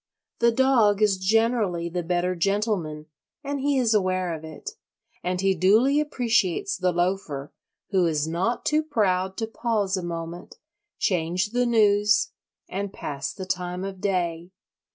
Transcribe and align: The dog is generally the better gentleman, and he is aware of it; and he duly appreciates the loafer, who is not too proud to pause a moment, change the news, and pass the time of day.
The 0.39 0.51
dog 0.51 0.99
is 1.03 1.19
generally 1.19 1.87
the 1.87 2.01
better 2.01 2.33
gentleman, 2.33 3.05
and 3.43 3.59
he 3.59 3.77
is 3.77 3.93
aware 3.93 4.33
of 4.33 4.43
it; 4.43 4.71
and 5.23 5.39
he 5.39 5.53
duly 5.53 5.99
appreciates 5.99 6.75
the 6.75 6.91
loafer, 6.91 7.53
who 7.91 8.07
is 8.07 8.27
not 8.27 8.65
too 8.65 8.81
proud 8.81 9.37
to 9.37 9.45
pause 9.45 9.95
a 9.97 10.03
moment, 10.03 10.55
change 10.97 11.51
the 11.51 11.67
news, 11.67 12.31
and 12.67 12.91
pass 12.91 13.31
the 13.31 13.45
time 13.45 13.83
of 13.83 14.01
day. 14.01 14.49